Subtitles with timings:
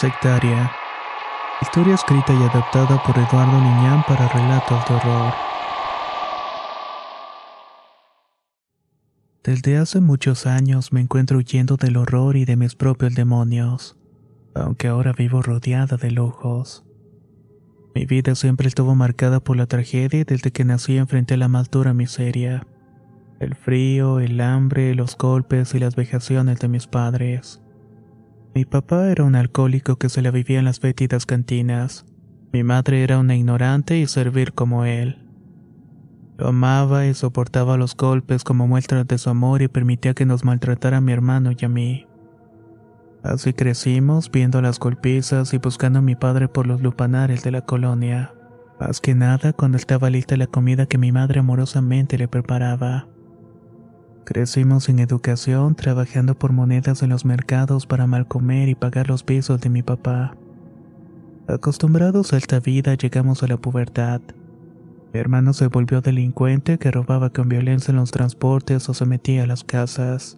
[0.00, 0.70] Sectaria.
[1.60, 5.34] Historia escrita y adaptada por Eduardo Liñán para relatos de horror.
[9.42, 13.98] Desde hace muchos años me encuentro huyendo del horror y de mis propios demonios,
[14.54, 16.84] aunque ahora vivo rodeada de lujos.
[17.92, 21.92] Mi vida siempre estuvo marcada por la tragedia desde que nací enfrenté la más dura
[21.92, 22.64] miseria.
[23.40, 27.60] El frío, el hambre, los golpes y las vejaciones de mis padres.
[28.58, 32.04] Mi papá era un alcohólico que se la vivía en las fétidas cantinas.
[32.52, 35.24] Mi madre era una ignorante y servir como él.
[36.36, 40.44] Lo amaba y soportaba los golpes como muestra de su amor y permitía que nos
[40.44, 42.08] maltratara a mi hermano y a mí.
[43.22, 47.60] Así crecimos viendo las golpizas y buscando a mi padre por los lupanares de la
[47.60, 48.34] colonia.
[48.80, 53.06] Más que nada cuando estaba lista la comida que mi madre amorosamente le preparaba.
[54.28, 59.22] Crecimos sin educación, trabajando por monedas en los mercados para mal comer y pagar los
[59.22, 60.36] pisos de mi papá.
[61.46, 64.20] Acostumbrados a esta vida, llegamos a la pubertad.
[65.14, 69.44] Mi hermano se volvió delincuente que robaba con violencia en los transportes o se metía
[69.44, 70.36] a las casas.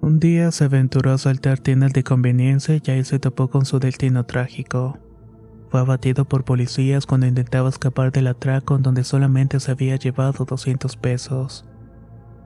[0.00, 3.78] Un día se aventuró a saltar tiendas de conveniencia y ahí se topó con su
[3.78, 4.98] destino trágico.
[5.70, 10.44] Fue abatido por policías cuando intentaba escapar del atraco en donde solamente se había llevado
[10.44, 11.64] 200 pesos.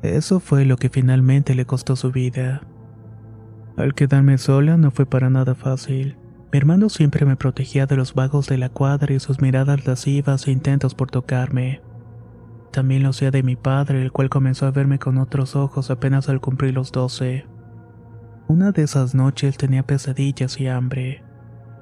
[0.02, 2.62] Eso fue lo que finalmente le costó su vida.
[3.76, 6.16] Al quedarme sola no fue para nada fácil.
[6.52, 10.46] Mi hermano siempre me protegía de los vagos de la cuadra y sus miradas lascivas
[10.46, 11.82] e intentos por tocarme.
[12.72, 16.28] También lo hacía de mi padre, el cual comenzó a verme con otros ojos apenas
[16.28, 17.46] al cumplir los doce.
[18.48, 21.24] Una de esas noches tenía pesadillas y hambre.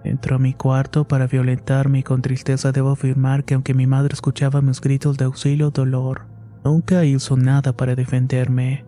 [0.03, 4.15] Entró a mi cuarto para violentarme y con tristeza debo afirmar que aunque mi madre
[4.15, 6.27] escuchaba mis gritos de auxilio dolor,
[6.65, 8.87] Nunca hizo nada para defenderme.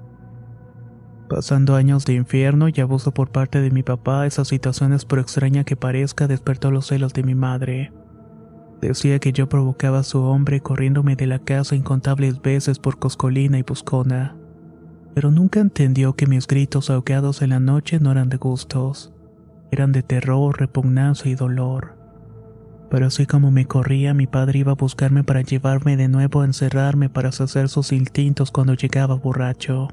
[1.29, 5.19] Pasando años de infierno y abuso por parte de mi papá, esa situación es por
[5.19, 7.93] extraña que parezca despertó los celos de mi madre.
[8.81, 13.59] Decía que yo provocaba a su hombre corriéndome de la casa incontables veces por Coscolina
[13.59, 14.37] y Buscona.
[15.15, 19.13] Pero nunca entendió que mis gritos ahogados en la noche no eran de gustos.
[19.71, 21.96] Eran de terror, repugnancia y dolor.
[22.91, 26.45] Pero así como me corría, mi padre iba a buscarme para llevarme de nuevo a
[26.45, 29.89] encerrarme para saciar sus instintos cuando llegaba borracho.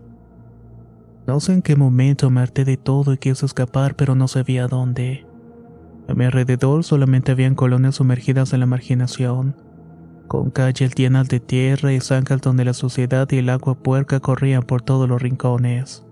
[1.26, 4.68] No sé en qué momento me harté de todo y quise escapar, pero no sabía
[4.68, 5.26] dónde.
[6.08, 9.56] A mi alrededor solamente habían colonias sumergidas en la marginación,
[10.28, 14.64] con calles llenas de tierra y zanjas donde la suciedad y el agua puerca corrían
[14.64, 16.06] por todos los rincones.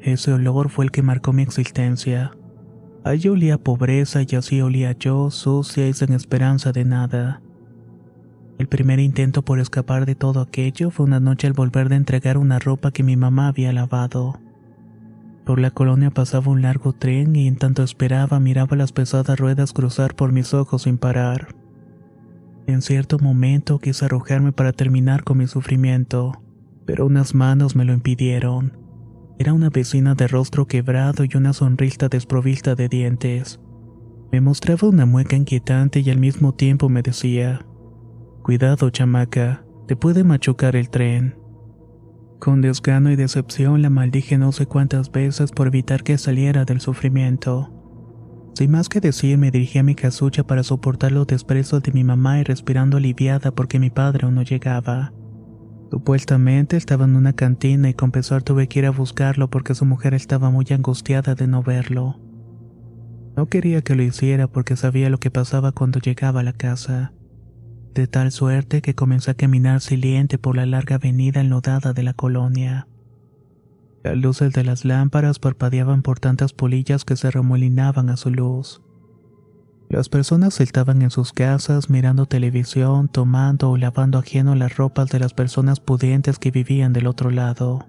[0.00, 2.32] Ese olor fue el que marcó mi existencia.
[3.08, 7.40] Allí olía pobreza y así olía yo, sucia y sin esperanza de nada.
[8.58, 12.36] El primer intento por escapar de todo aquello fue una noche al volver de entregar
[12.36, 14.38] una ropa que mi mamá había lavado.
[15.46, 19.72] Por la colonia pasaba un largo tren y en tanto esperaba miraba las pesadas ruedas
[19.72, 21.54] cruzar por mis ojos sin parar.
[22.66, 26.42] En cierto momento quise arrojarme para terminar con mi sufrimiento,
[26.84, 28.77] pero unas manos me lo impidieron.
[29.38, 33.60] Era una vecina de rostro quebrado y una sonrisa desprovista de dientes.
[34.32, 37.64] Me mostraba una mueca inquietante y al mismo tiempo me decía,
[38.42, 41.36] Cuidado, chamaca, te puede machucar el tren.
[42.40, 46.80] Con desgano y decepción la maldije no sé cuántas veces por evitar que saliera del
[46.80, 47.72] sufrimiento.
[48.54, 52.02] Sin más que decir, me dirigí a mi casucha para soportar los desprecios de mi
[52.02, 55.12] mamá y respirando aliviada porque mi padre no llegaba.
[55.90, 59.84] Supuestamente estaba en una cantina y con pesar tuve que ir a buscarlo porque su
[59.84, 62.20] mujer estaba muy angustiada de no verlo.
[63.36, 67.12] No quería que lo hiciera porque sabía lo que pasaba cuando llegaba a la casa.
[67.94, 72.12] De tal suerte que comencé a caminar siliente por la larga avenida enlodada de la
[72.12, 72.86] colonia.
[74.04, 78.82] Las luces de las lámparas parpadeaban por tantas polillas que se remolinaban a su luz.
[79.88, 85.18] Las personas estaban en sus casas mirando televisión, tomando o lavando ajeno las ropas de
[85.18, 87.86] las personas pudientes que vivían del otro lado.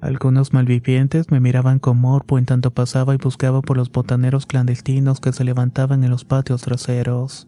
[0.00, 5.20] Algunos malvivientes me miraban con morbo en tanto pasaba y buscaba por los botaneros clandestinos
[5.20, 7.46] que se levantaban en los patios traseros.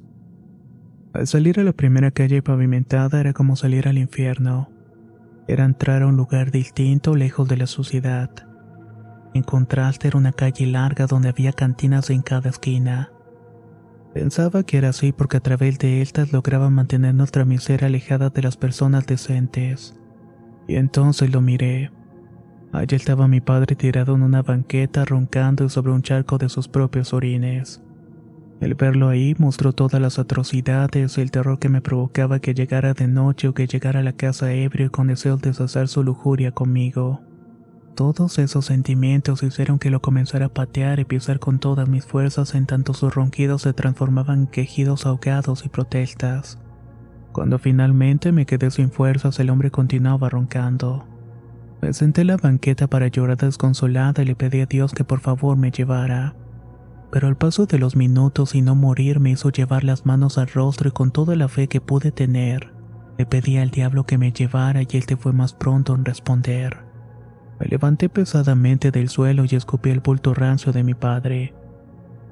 [1.14, 4.68] Al salir a la primera calle pavimentada era como salir al infierno.
[5.48, 8.30] Era entrar a un lugar distinto lejos de la suciedad.
[9.36, 13.12] En contraste era una calle larga donde había cantinas en cada esquina.
[14.14, 18.40] Pensaba que era así porque a través de estas lograba mantener nuestra miseria alejada de
[18.40, 19.94] las personas decentes.
[20.66, 21.90] Y entonces lo miré.
[22.72, 27.12] Allí estaba mi padre tirado en una banqueta roncando sobre un charco de sus propios
[27.12, 27.82] orines.
[28.62, 32.94] El verlo ahí mostró todas las atrocidades y el terror que me provocaba que llegara
[32.94, 36.52] de noche o que llegara a la casa ebrio con deseo de deshacer su lujuria
[36.52, 37.20] conmigo.
[37.96, 42.54] Todos esos sentimientos hicieron que lo comenzara a patear y pisar con todas mis fuerzas
[42.54, 46.58] en tanto sus ronquidos se transformaban en quejidos ahogados y protestas.
[47.32, 51.06] Cuando finalmente me quedé sin fuerzas, el hombre continuaba roncando.
[51.80, 55.20] Me senté en la banqueta para llorar desconsolada y le pedí a Dios que por
[55.20, 56.36] favor me llevara
[57.10, 60.48] pero al paso de los minutos y no morir me hizo llevar las manos al
[60.48, 62.72] rostro y con toda la fe que pude tener,
[63.16, 66.85] le pedí al diablo que me llevara y él te fue más pronto en responder.
[67.58, 71.54] Me levanté pesadamente del suelo y escupí el bulto rancio de mi padre.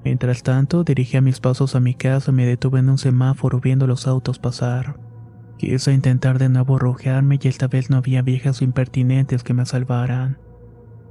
[0.04, 3.86] Mientras tanto, dirigí mis pasos a mi casa y me detuve en un semáforo viendo
[3.86, 4.98] los autos pasar.
[5.56, 10.38] Quise intentar de nuevo arrojarme y esta vez no había viejas impertinentes que me salvaran.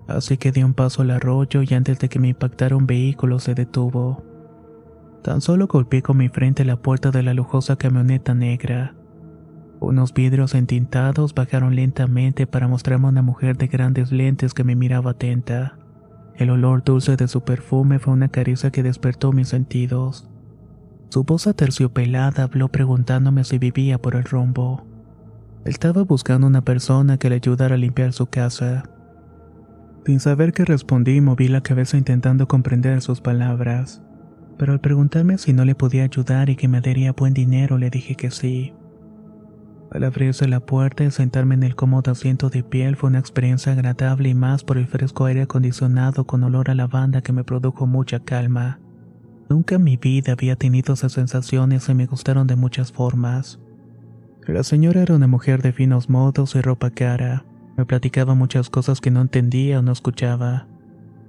[0.07, 3.39] Así que di un paso al arroyo y antes de que me impactara un vehículo
[3.39, 4.23] se detuvo.
[5.23, 8.95] Tan solo golpeé con mi frente la puerta de la lujosa camioneta negra.
[9.83, 14.77] Unos vidrios entintados bajaron lentamente para mostrarme a una mujer de grandes lentes que me
[14.77, 15.77] miraba atenta.
[16.37, 20.29] El olor dulce de su perfume fue una caricia que despertó mis sentidos.
[21.09, 24.87] Su voz aterciopelada habló preguntándome si vivía por el rumbo.
[25.65, 28.83] Estaba buscando una persona que le ayudara a limpiar su casa.
[30.05, 34.01] Sin saber qué respondí, moví la cabeza intentando comprender sus palabras.
[34.57, 37.89] Pero al preguntarme si no le podía ayudar y que me daría buen dinero, le
[37.89, 38.73] dije que sí.
[39.93, 43.73] Al abrirse la puerta y sentarme en el cómodo asiento de piel fue una experiencia
[43.73, 47.85] agradable y más por el fresco aire acondicionado con olor a lavanda que me produjo
[47.85, 48.79] mucha calma.
[49.49, 53.59] Nunca en mi vida había tenido esas sensaciones y me gustaron de muchas formas.
[54.47, 57.45] La señora era una mujer de finos modos y ropa cara.
[57.77, 60.67] Me platicaba muchas cosas que no entendía o no escuchaba.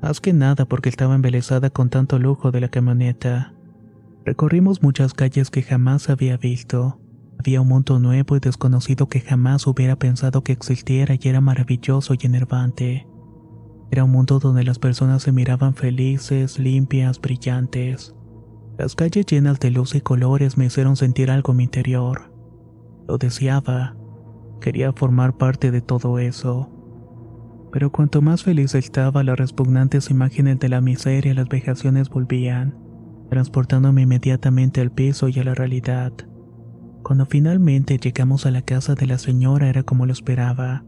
[0.01, 3.53] Más que nada porque estaba embelesada con tanto lujo de la camioneta.
[4.25, 6.99] Recorrimos muchas calles que jamás había visto.
[7.39, 12.15] Había un mundo nuevo y desconocido que jamás hubiera pensado que existiera y era maravilloso
[12.15, 13.07] y enervante.
[13.91, 18.15] Era un mundo donde las personas se miraban felices, limpias, brillantes.
[18.79, 22.33] Las calles llenas de luz y colores me hicieron sentir algo en mi interior.
[23.07, 23.95] Lo deseaba.
[24.61, 26.71] Quería formar parte de todo eso.
[27.71, 32.79] Pero cuanto más feliz estaba, las repugnantes imágenes de la miseria y las vejaciones volvían,
[33.31, 36.13] transportándome inmediatamente al piso y a la realidad.
[37.05, 40.85] Cuando finalmente llegamos a la casa de la señora era como lo esperaba.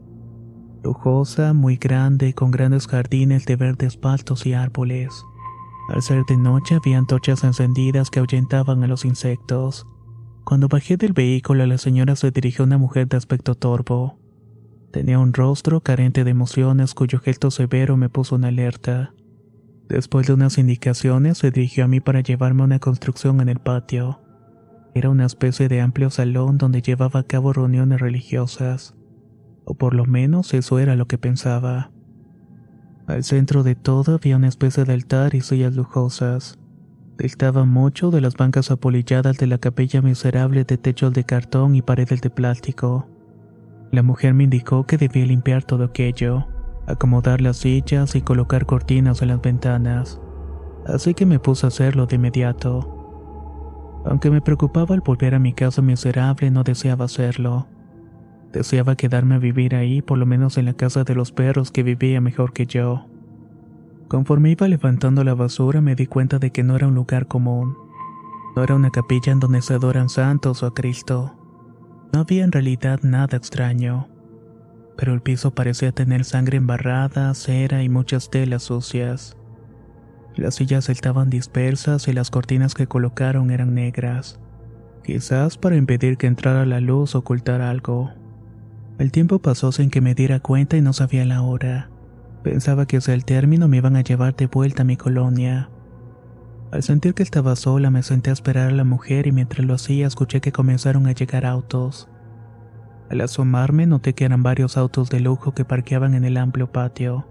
[0.83, 5.13] Lujosa, muy grande, con grandes jardines de verdes pastos y árboles.
[5.89, 9.85] Al ser de noche había antorchas encendidas que ahuyentaban a los insectos.
[10.43, 14.19] Cuando bajé del vehículo, la señora se dirigió a una mujer de aspecto torvo.
[14.91, 19.13] Tenía un rostro carente de emociones cuyo gesto severo me puso en alerta.
[19.87, 23.59] Después de unas indicaciones, se dirigió a mí para llevarme a una construcción en el
[23.59, 24.19] patio.
[24.93, 28.95] Era una especie de amplio salón donde llevaba a cabo reuniones religiosas.
[29.65, 31.91] O por lo menos eso era lo que pensaba.
[33.07, 36.59] Al centro de todo había una especie de altar y sillas lujosas.
[37.17, 41.81] Dictaba mucho de las bancas apolilladas de la capilla miserable de techos de cartón y
[41.81, 43.07] paredes de plástico.
[43.91, 46.47] La mujer me indicó que debía limpiar todo aquello,
[46.85, 50.19] acomodar las sillas y colocar cortinas en las ventanas.
[50.85, 52.96] Así que me puse a hacerlo de inmediato.
[54.09, 57.67] Aunque me preocupaba al volver a mi casa miserable, no deseaba hacerlo.
[58.53, 61.83] Deseaba quedarme a vivir ahí, por lo menos en la casa de los perros que
[61.83, 63.07] vivía mejor que yo.
[64.07, 67.75] Conforme iba levantando la basura me di cuenta de que no era un lugar común.
[68.55, 71.35] No era una capilla en donde se adoran santos o a Cristo.
[72.13, 74.07] No había en realidad nada extraño.
[74.95, 79.36] Pero el piso parecía tener sangre embarrada, cera y muchas telas sucias.
[80.37, 84.39] Las sillas estaban dispersas y las cortinas que colocaron eran negras.
[85.03, 88.11] Quizás para impedir que entrara la luz o ocultar algo.
[88.99, 91.89] El tiempo pasó sin que me diera cuenta y no sabía la hora.
[92.43, 95.71] Pensaba que hacia el término me iban a llevar de vuelta a mi colonia.
[96.71, 99.73] Al sentir que estaba sola me senté a esperar a la mujer y mientras lo
[99.73, 102.09] hacía escuché que comenzaron a llegar autos.
[103.09, 107.25] Al asomarme noté que eran varios autos de lujo que parqueaban en el amplio patio.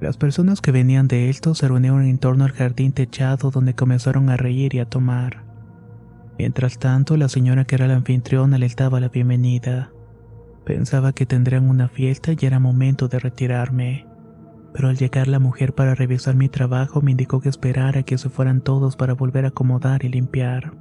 [0.00, 4.30] Las personas que venían de estos se reunieron en torno al jardín techado donde comenzaron
[4.30, 5.44] a reír y a tomar.
[6.38, 9.90] Mientras tanto, la señora que era la anfitriona le daba la bienvenida.
[10.64, 14.06] Pensaba que tendrían una fiesta y era momento de retirarme.
[14.72, 18.28] Pero al llegar la mujer para revisar mi trabajo me indicó que esperara que se
[18.28, 20.74] fueran todos para volver a acomodar y limpiar.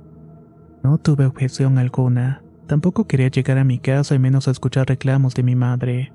[0.83, 2.43] No tuve objeción alguna.
[2.67, 6.13] Tampoco quería llegar a mi casa y menos a escuchar reclamos de mi madre.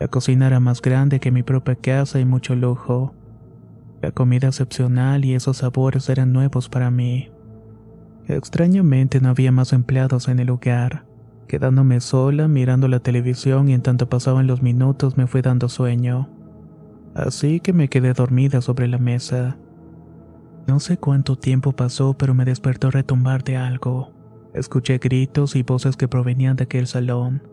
[0.00, 3.14] La cocina era más grande que mi propia casa y mucho lujo.
[4.00, 7.28] La comida excepcional y esos sabores eran nuevos para mí.
[8.26, 11.04] Extrañamente no había más empleados en el lugar.
[11.46, 16.30] Quedándome sola, mirando la televisión y en tanto pasaban los minutos me fui dando sueño.
[17.14, 19.58] Así que me quedé dormida sobre la mesa.
[20.66, 24.14] No sé cuánto tiempo pasó, pero me despertó retumbar de algo.
[24.54, 27.49] Escuché gritos y voces que provenían de aquel salón.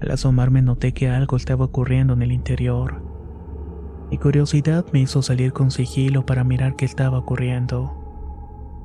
[0.00, 3.02] Al asomarme noté que algo estaba ocurriendo en el interior.
[4.10, 7.96] Mi curiosidad me hizo salir con sigilo para mirar qué estaba ocurriendo.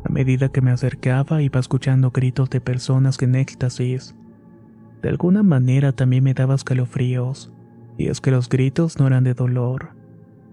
[0.03, 4.15] A medida que me acercaba iba escuchando gritos de personas en éxtasis.
[5.01, 7.51] De alguna manera también me daba escalofríos,
[7.97, 9.95] y es que los gritos no eran de dolor.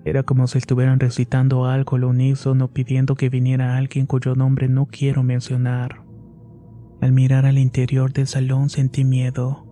[0.04, 4.87] Era como si estuvieran recitando algo al unísono pidiendo que viniera alguien cuyo nombre no
[4.87, 6.02] quiero mencionar.
[7.00, 9.72] Al mirar al interior del salón sentí miedo.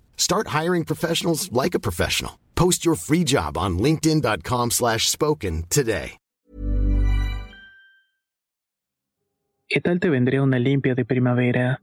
[0.15, 2.39] Start hiring professionals like a professional.
[2.55, 6.17] Post your free job on linkedin.com/spoken today.
[9.67, 11.81] ¿Qué tal te vendría una limpia de primavera?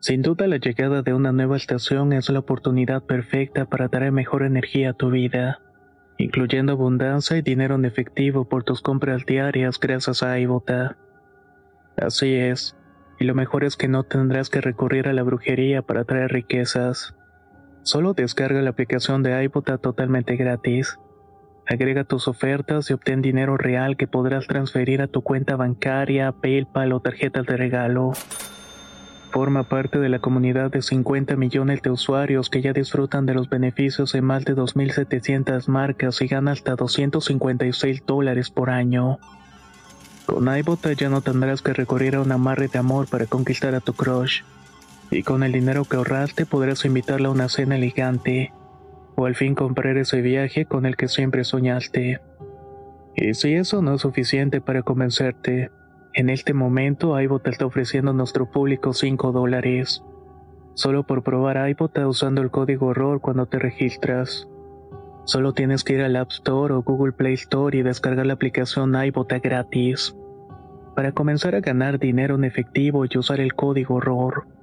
[0.00, 4.42] Sin duda la llegada de una nueva estación es la oportunidad perfecta para traer mejor
[4.44, 5.60] energía a tu vida,
[6.16, 10.96] incluyendo abundancia y dinero en efectivo por tus compras diarias gracias a iBota.
[11.98, 12.74] Así es
[13.22, 17.14] y lo mejor es que no tendrás que recurrir a la brujería para traer riquezas.
[17.82, 20.98] Solo descarga la aplicación de iBota totalmente gratis.
[21.66, 26.92] Agrega tus ofertas y obtén dinero real que podrás transferir a tu cuenta bancaria, PayPal
[26.92, 28.12] o tarjetas de regalo.
[29.32, 33.48] Forma parte de la comunidad de 50 millones de usuarios que ya disfrutan de los
[33.48, 39.18] beneficios de más de 2.700 marcas y gana hasta 256 dólares por año.
[40.26, 43.80] Con iBota ya no tendrás que recurrir a un amarre de amor para conquistar a
[43.80, 44.42] tu crush.
[45.12, 48.50] Y con el dinero que ahorraste podrás invitarla a una cena elegante.
[49.14, 52.22] O al fin comprar ese viaje con el que siempre soñaste.
[53.14, 55.70] Y si eso no es suficiente para convencerte,
[56.14, 60.02] en este momento iBota está ofreciendo a nuestro público 5 dólares.
[60.72, 64.48] Solo por probar iBota usando el código horror cuando te registras.
[65.24, 68.94] Solo tienes que ir al App Store o Google Play Store y descargar la aplicación
[69.04, 70.16] iBota gratis.
[70.96, 74.61] Para comenzar a ganar dinero en efectivo y usar el código ROR.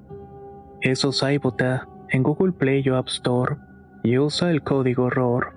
[0.82, 3.58] Eso es iBota en Google Play o App Store
[4.04, 5.54] y usa el código ROR.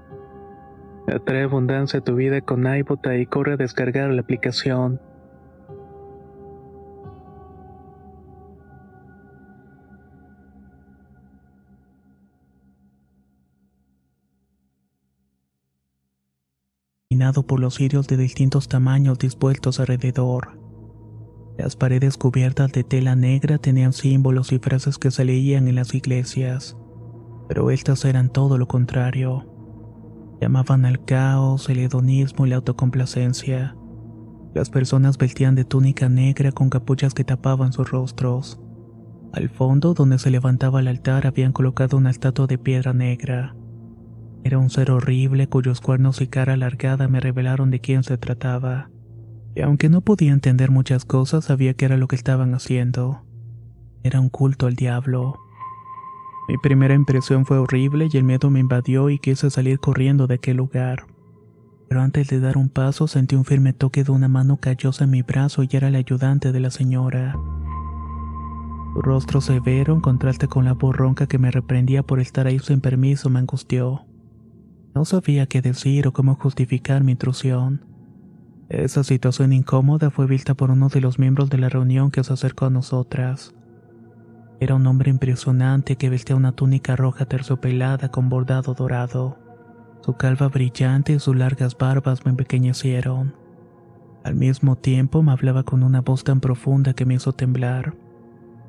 [1.09, 5.01] Atrae abundancia a tu vida con iBota y corre a descargar la aplicación.
[17.47, 20.59] por los cirios de distintos tamaños dispuestos alrededor.
[21.63, 25.95] Las paredes cubiertas de tela negra tenían símbolos y frases que se leían en las
[25.95, 26.77] iglesias,
[27.47, 29.47] pero estas eran todo lo contrario.
[30.41, 33.77] Llamaban al caos, el hedonismo y la autocomplacencia.
[34.55, 38.61] Las personas vestían de túnica negra con capuchas que tapaban sus rostros.
[39.33, 43.55] Al fondo, donde se levantaba el altar, habían colocado una estatua de piedra negra.
[44.43, 48.92] Era un ser horrible cuyos cuernos y cara alargada me revelaron de quién se trataba.
[49.55, 53.23] Y aunque no podía entender muchas cosas, sabía que era lo que estaban haciendo.
[54.03, 55.39] Era un culto al diablo.
[56.49, 60.35] Mi primera impresión fue horrible y el miedo me invadió y quise salir corriendo de
[60.35, 61.07] aquel lugar.
[61.89, 65.11] Pero antes de dar un paso sentí un firme toque de una mano callosa en
[65.11, 67.37] mi brazo y era el ayudante de la señora.
[68.95, 72.59] Su rostro severo, en contraste con la voz ronca que me reprendía por estar ahí
[72.59, 74.07] sin permiso, me angustió.
[74.95, 77.92] No sabía qué decir o cómo justificar mi intrusión.
[78.73, 82.33] Esa situación incómoda fue vista por uno de los miembros de la reunión que se
[82.33, 83.55] acercó a nosotras.
[84.61, 89.37] Era un hombre impresionante que vestía una túnica roja terciopelada con bordado dorado.
[90.01, 93.35] Su calva brillante y sus largas barbas me empequeñecieron.
[94.25, 97.95] Al mismo tiempo me hablaba con una voz tan profunda que me hizo temblar,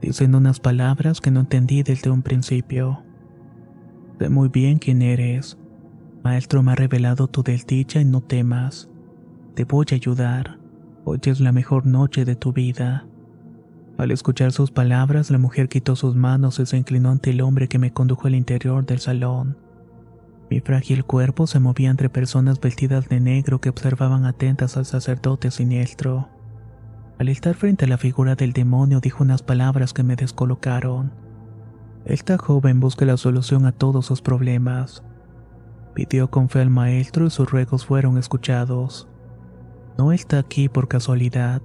[0.02, 3.04] diciendo unas palabras que no entendí desde un principio.
[4.20, 5.58] Sé muy bien quién eres.
[6.26, 8.90] Maestro me ha revelado tu desdicha y no temas.
[9.56, 10.58] Te voy a ayudar.
[11.06, 13.06] Hoy es la mejor noche de tu vida.
[14.00, 17.68] Al escuchar sus palabras, la mujer quitó sus manos y se inclinó ante el hombre
[17.68, 19.60] que me condujo al interior del salón.
[20.50, 25.52] Mi frágil cuerpo se movía entre personas vestidas de negro que observaban atentas al sacerdote
[25.52, 26.30] siniestro.
[27.20, 31.12] Al estar frente a la figura del demonio dijo unas palabras que me descolocaron.
[32.06, 35.04] Esta joven busca la solución a todos sus problemas.
[35.94, 39.08] Pidió con fe al maestro y sus ruegos fueron escuchados.
[39.98, 41.62] No está aquí por casualidad.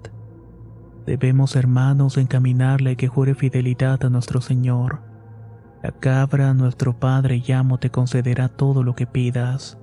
[1.07, 5.01] Debemos, hermanos, encaminarle que jure fidelidad a nuestro Señor.
[5.83, 9.79] La cabra, nuestro Padre y amo, te concederá todo lo que pidas.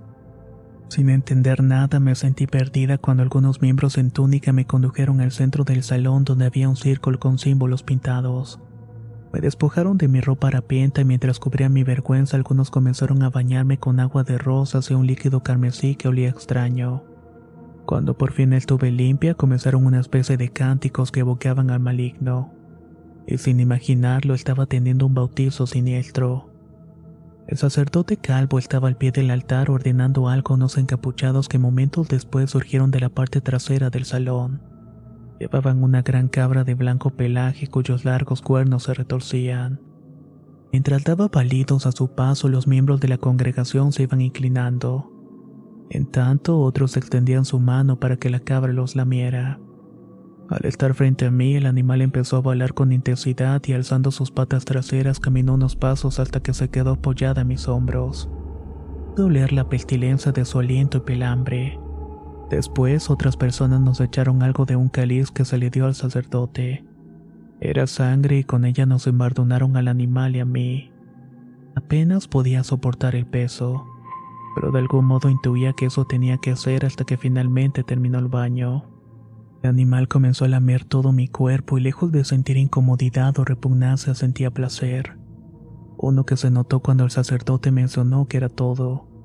[0.90, 5.64] Sin entender nada me sentí perdida cuando algunos miembros en túnica me condujeron al centro
[5.64, 8.60] del salón donde había un círculo con símbolos pintados.
[9.34, 13.80] Me despojaron de mi ropa harapienta y mientras cubría mi vergüenza algunos comenzaron a bañarme
[13.80, 17.15] con agua de rosas y un líquido carmesí que olía extraño.
[17.86, 22.52] Cuando por fin estuve limpia comenzaron una especie de cánticos que evocaban al maligno.
[23.28, 26.50] Y sin imaginarlo estaba teniendo un bautizo siniestro.
[27.48, 32.08] El sacerdote calvo estaba al pie del altar ordenando algo a unos encapuchados que momentos
[32.08, 34.62] después surgieron de la parte trasera del salón.
[35.40, 39.80] Llevaban una gran cabra de blanco pelaje cuyos largos cuernos se retorcían.
[40.72, 45.15] Mientras daba palitos a su paso, los miembros de la congregación se iban inclinando.
[45.90, 49.60] En tanto, otros extendían su mano para que la cabra los lamiera.
[50.50, 54.30] Al estar frente a mí, el animal empezó a bailar con intensidad y alzando sus
[54.30, 58.30] patas traseras caminó unos pasos hasta que se quedó apoyada en mis hombros.
[59.16, 61.80] Pude oler la pestilencia de su aliento y pelambre.
[62.50, 66.86] Después otras personas nos echaron algo de un cáliz que se le dio al sacerdote.
[67.60, 70.92] Era sangre y con ella nos embardonaron al animal y a mí.
[71.76, 73.86] Apenas podía soportar el peso,
[74.56, 78.30] pero de algún modo intuía que eso tenía que hacer hasta que finalmente terminó el
[78.30, 78.86] baño.
[79.62, 84.16] El animal comenzó a lamer todo mi cuerpo y lejos de sentir incomodidad o repugnancia
[84.16, 85.18] sentía placer.
[85.98, 89.16] Uno que se notó cuando el sacerdote mencionó que era todo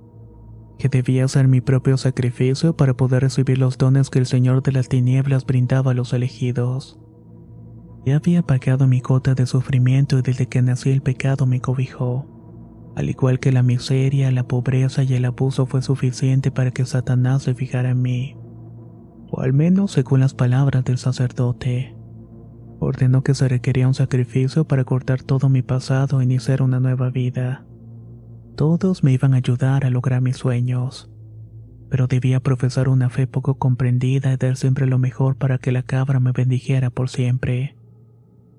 [0.80, 4.72] que debía ser mi propio sacrificio para poder recibir los dones que el Señor de
[4.72, 6.98] las tinieblas brindaba a los elegidos.
[8.06, 12.39] Ya había pagado mi cota de sufrimiento y desde que nací el pecado me cobijó.
[12.96, 17.44] Al igual que la miseria, la pobreza y el abuso fue suficiente para que Satanás
[17.44, 18.36] se fijara en mí.
[19.30, 21.94] O al menos según las palabras del sacerdote.
[22.80, 27.10] Ordenó que se requería un sacrificio para cortar todo mi pasado e iniciar una nueva
[27.10, 27.64] vida.
[28.56, 31.10] Todos me iban a ayudar a lograr mis sueños,
[31.90, 35.82] pero debía profesar una fe poco comprendida y dar siempre lo mejor para que la
[35.82, 37.76] cabra me bendijera por siempre.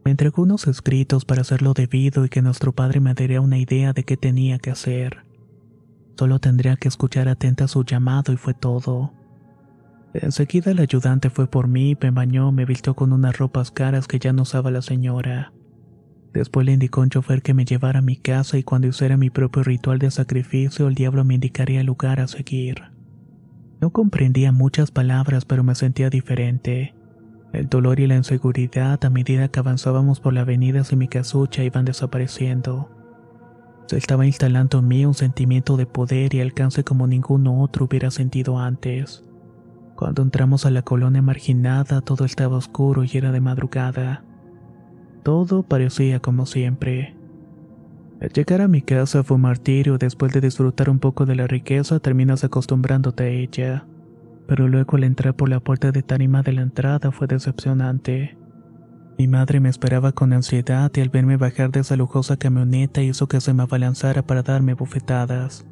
[0.04, 3.94] Me entregó unos escritos para hacerlo debido y que nuestro padre me daría una idea
[3.94, 5.26] de qué tenía que hacer.
[6.18, 9.14] Solo tendría que escuchar atenta su llamado y fue todo.
[10.14, 14.20] Enseguida el ayudante fue por mí, me bañó, me vistió con unas ropas caras que
[14.20, 15.54] ya no usaba la señora.
[16.34, 19.18] Después le indicó a un chofer que me llevara a mi casa y cuando hiciera
[19.18, 22.84] mi propio ritual de sacrificio el diablo me indicaría el lugar a seguir.
[23.80, 26.94] No comprendía muchas palabras pero me sentía diferente.
[27.54, 31.64] El dolor y la inseguridad a medida que avanzábamos por la avenida sin mi casucha
[31.64, 32.90] iban desapareciendo.
[33.88, 38.10] Se estaba instalando en mí un sentimiento de poder y alcance como ninguno otro hubiera
[38.10, 39.26] sentido antes.
[39.96, 44.24] Cuando entramos a la colonia marginada todo estaba oscuro y era de madrugada.
[45.24, 47.16] Todo parecía como siempre.
[48.22, 52.00] Al llegar a mi casa fue martirio, después de disfrutar un poco de la riqueza
[52.00, 53.86] terminas acostumbrándote a ella.
[54.52, 58.38] Pero luego al entrar por la puerta de tarima de la entrada fue decepcionante.
[59.18, 63.30] Mi madre me esperaba con ansiedad y al verme bajar de esa lujosa camioneta hizo
[63.30, 65.66] que se me abalanzara para darme bofetadas.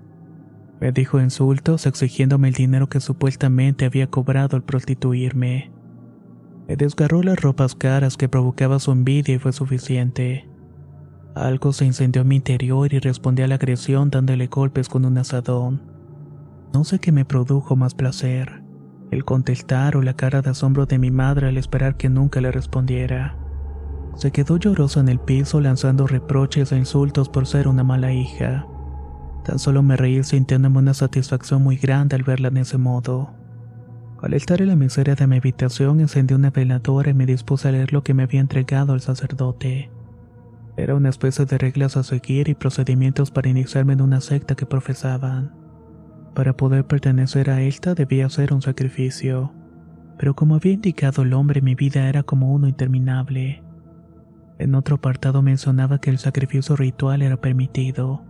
[0.80, 5.74] Me dijo insultos exigiéndome el dinero que supuestamente había cobrado al prostituirme.
[6.70, 10.48] Me desgarró las ropas caras que provocaba su envidia y fue suficiente.
[11.36, 15.18] Algo se incendió en mi interior y respondí a la agresión dándole golpes con un
[15.18, 15.82] asadón.
[16.74, 18.69] No sé qué me produjo más placer,
[19.12, 22.52] el contestar o la cara de asombro de mi madre al esperar que nunca le
[22.52, 23.36] respondiera.
[24.16, 28.68] Se quedó llorosa en el piso lanzando reproches e insultos por ser una mala hija.
[29.46, 33.34] Tan solo me reí sintiéndome una satisfacción muy grande al verla en ese modo.
[34.22, 37.72] Al estar en la miseria de mi habitación encendí una veladora y me dispuse a
[37.72, 39.90] leer lo que me había entregado el sacerdote.
[40.76, 44.66] Era una especie de reglas a seguir y procedimientos para iniciarme en una secta que
[44.66, 45.59] profesaban.
[46.34, 49.54] Para poder pertenecer a esta debía hacer un sacrificio,
[50.18, 53.64] pero como había indicado el hombre mi vida era como uno interminable.
[54.58, 58.24] En otro apartado mencionaba que el sacrificio ritual era permitido,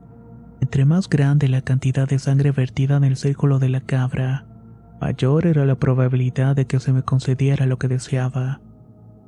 [0.61, 4.45] entre más grande la cantidad de sangre vertida en el círculo de la cabra,
[4.99, 8.61] mayor era la probabilidad de que se me concediera lo que deseaba.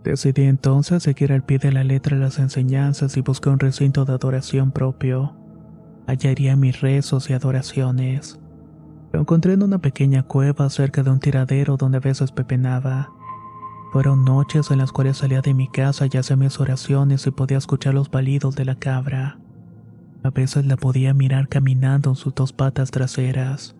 [0.04, 4.14] Decidí entonces seguir al pie de la letra las enseñanzas y busqué un recinto de
[4.14, 5.38] adoración propio.
[6.08, 8.41] Hallaría mis rezos y adoraciones.
[9.12, 13.12] Lo encontré en una pequeña cueva cerca de un tiradero donde a veces pepenaba.
[13.92, 17.58] Fueron noches en las cuales salía de mi casa y hacía mis oraciones y podía
[17.58, 19.38] escuchar los balidos de la cabra.
[20.24, 23.76] A veces la podía mirar caminando en sus dos patas traseras.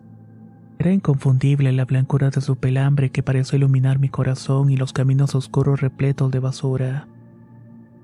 [0.78, 5.34] Era inconfundible la blancura de su pelambre que parecía iluminar mi corazón y los caminos
[5.34, 7.08] oscuros repletos de basura.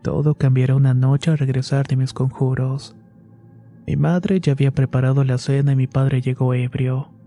[0.02, 2.96] Todo cambiará una noche al regresar de mis conjuros.
[3.86, 7.17] Mi madre ya había preparado la cena y mi padre llegó ebrio.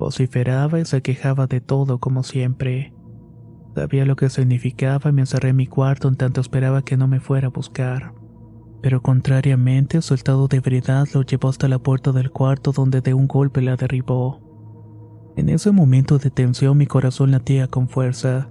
[0.00, 2.94] Vociferaba y se quejaba de todo como siempre.
[3.74, 7.06] Sabía lo que significaba y me encerré en mi cuarto en tanto esperaba que no
[7.06, 8.14] me fuera a buscar.
[8.80, 13.12] Pero contrariamente, su estado de ebriedad lo llevó hasta la puerta del cuarto donde de
[13.12, 14.40] un golpe la derribó.
[15.36, 18.48] En ese momento de tensión mi corazón latía con fuerza.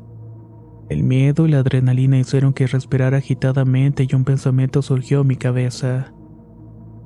[0.87, 5.35] El miedo y la adrenalina hicieron que respirara agitadamente y un pensamiento surgió en mi
[5.35, 6.13] cabeza.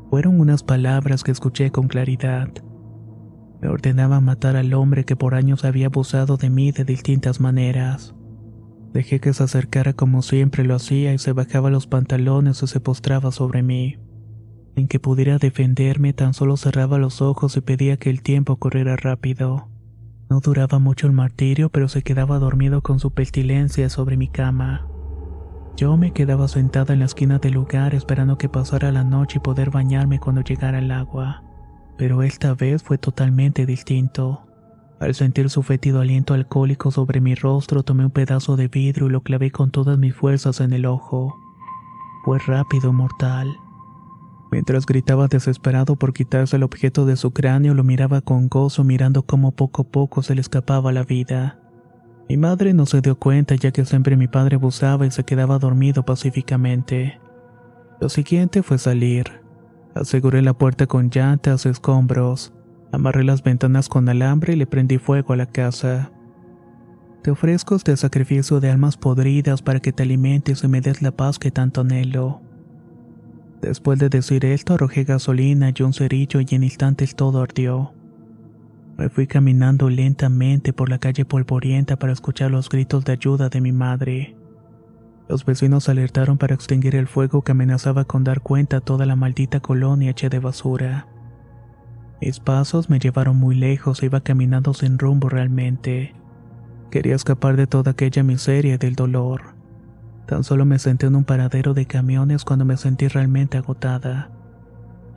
[0.09, 2.49] Fueron unas palabras que escuché con claridad.
[3.63, 8.13] Me ordenaba matar al hombre que por años había abusado de mí de distintas maneras.
[8.91, 12.81] Dejé que se acercara como siempre lo hacía y se bajaba los pantalones o se
[12.81, 13.99] postraba sobre mí.
[14.75, 18.97] En que pudiera defenderme tan solo cerraba los ojos y pedía que el tiempo corriera
[18.97, 19.69] rápido.
[20.29, 24.89] No duraba mucho el martirio, pero se quedaba dormido con su pestilencia sobre mi cama.
[25.77, 29.41] Yo me quedaba sentada en la esquina del lugar esperando que pasara la noche y
[29.41, 31.45] poder bañarme cuando llegara el agua.
[31.97, 34.45] Pero esta vez fue totalmente distinto.
[34.99, 39.09] Al sentir su fétido aliento alcohólico sobre mi rostro, tomé un pedazo de vidrio y
[39.09, 41.35] lo clavé con todas mis fuerzas en el ojo.
[42.23, 43.57] Fue rápido y mortal.
[44.49, 49.23] Mientras gritaba desesperado por quitarse el objeto de su cráneo, lo miraba con gozo mirando
[49.23, 51.59] cómo poco a poco se le escapaba la vida.
[52.29, 55.59] Mi madre no se dio cuenta ya que siempre mi padre abusaba y se quedaba
[55.59, 57.19] dormido pacíficamente.
[57.99, 59.42] Lo siguiente fue salir.
[59.95, 62.53] Aseguré la puerta con llantas escombros.
[62.91, 66.11] Amarré las ventanas con alambre y le prendí fuego a la casa.
[67.21, 71.11] Te ofrezco este sacrificio de almas podridas para que te alimentes y me des la
[71.11, 72.41] paz que tanto anhelo.
[73.61, 77.93] Después de decir esto, arrojé gasolina y un cerillo y en instantes todo ardió.
[78.97, 83.61] Me fui caminando lentamente por la calle polvorienta para escuchar los gritos de ayuda de
[83.61, 84.35] mi madre.
[85.33, 89.15] Los vecinos alertaron para extinguir el fuego que amenazaba con dar cuenta a toda la
[89.15, 91.07] maldita colonia hecha de basura.
[92.21, 96.13] Mis pasos me llevaron muy lejos e iba caminando sin rumbo realmente.
[96.91, 99.55] Quería escapar de toda aquella miseria y del dolor.
[100.27, 104.29] Tan solo me senté en un paradero de camiones cuando me sentí realmente agotada.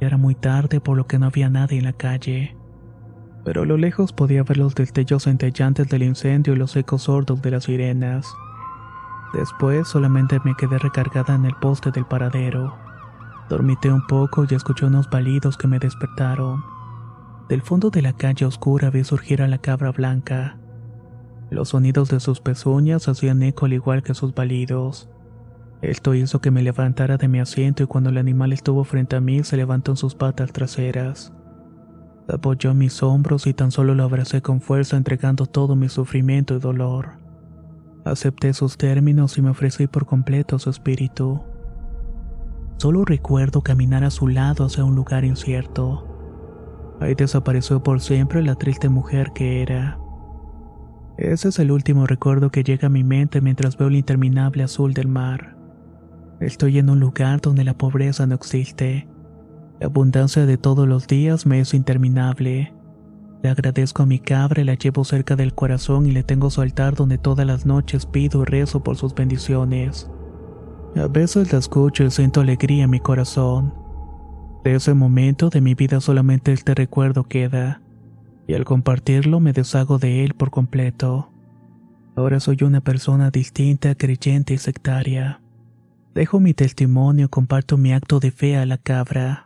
[0.00, 2.57] Ya era muy tarde por lo que no había nadie en la calle.
[3.44, 7.42] Pero a lo lejos podía ver los destellos centellantes del incendio y los ecos sordos
[7.42, 8.26] de las sirenas.
[9.33, 12.77] Después solamente me quedé recargada en el poste del paradero.
[13.49, 16.65] Dormité un poco y escuché unos balidos que me despertaron.
[17.49, 20.59] Del fondo de la calle oscura vi surgir a la cabra blanca.
[21.51, 25.09] Los sonidos de sus pezuñas hacían eco al igual que sus balidos.
[25.81, 29.21] Esto hizo que me levantara de mi asiento y cuando el animal estuvo frente a
[29.21, 31.33] mí se levantó en sus patas traseras.
[32.29, 36.59] Apoyó mis hombros y tan solo lo abracé con fuerza entregando todo mi sufrimiento y
[36.59, 37.26] dolor.
[38.07, 41.42] Acepté sus términos y me ofrecí por completo su espíritu.
[42.77, 46.07] Solo recuerdo caminar a su lado hacia un lugar incierto.
[47.01, 49.99] Ahí desapareció por siempre la triste mujer que era.
[51.19, 54.95] Ese es el último recuerdo que llega a mi mente mientras veo el interminable azul
[54.95, 55.57] del mar.
[56.38, 59.09] Estoy en un lugar donde la pobreza no existe.
[59.81, 62.73] La abundancia de todos los días me es interminable.
[63.42, 66.94] Le agradezco a mi cabra la llevo cerca del corazón y le tengo su altar
[66.94, 70.11] donde todas las noches pido y rezo por sus bendiciones.
[70.96, 73.75] A veces la escucho y siento alegría en mi corazón.
[74.64, 77.83] De ese momento de mi vida solamente este recuerdo queda,
[78.49, 81.31] y al compartirlo me deshago de él por completo.
[82.16, 85.42] Ahora soy una persona distinta, creyente y sectaria.
[86.14, 89.46] Dejo mi testimonio, comparto mi acto de fe a la cabra.